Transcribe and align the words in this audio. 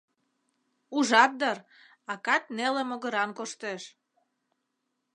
Ужат 0.97 1.31
дыр, 1.41 1.57
акат 2.13 2.43
неле 2.57 2.81
могыран 2.89 3.29
коштеш. 3.37 3.83